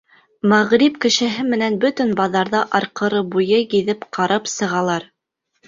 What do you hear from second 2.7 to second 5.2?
арҡыры-буй гиҙеп-ҡарап сығалар.